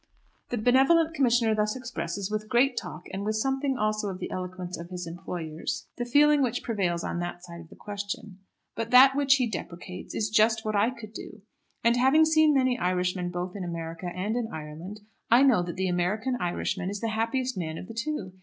The 0.49 0.57
benevolent 0.57 1.13
commissioner 1.13 1.53
thus 1.53 1.75
expresses 1.75 2.31
with 2.31 2.49
great 2.49 2.75
talk 2.75 3.03
and 3.13 3.23
with 3.23 3.35
something 3.35 3.77
also 3.77 4.09
of 4.09 4.17
the 4.17 4.31
eloquence 4.31 4.75
of 4.75 4.89
his 4.89 5.05
employers 5.05 5.85
the 5.97 6.05
feeling 6.07 6.41
which 6.41 6.63
prevails 6.63 7.03
on 7.03 7.19
that 7.19 7.43
side 7.45 7.61
of 7.61 7.69
the 7.69 7.75
question. 7.75 8.39
But 8.73 8.89
that 8.89 9.15
which 9.15 9.35
he 9.35 9.45
deprecates 9.45 10.15
is 10.15 10.31
just 10.31 10.65
what 10.65 10.75
I 10.75 10.89
could 10.89 11.13
do; 11.13 11.43
and 11.83 11.95
having 11.97 12.25
seen 12.25 12.51
many 12.51 12.79
Irishmen 12.79 13.29
both 13.29 13.55
in 13.55 13.63
America 13.63 14.07
and 14.07 14.35
in 14.35 14.49
Ireland, 14.51 15.01
I 15.29 15.43
know 15.43 15.61
that 15.61 15.75
the 15.75 15.87
American 15.87 16.35
Irishman 16.39 16.89
is 16.89 16.99
the 16.99 17.09
happiest 17.09 17.55
man 17.55 17.77
of 17.77 17.87
the 17.87 17.93
two. 17.93 18.33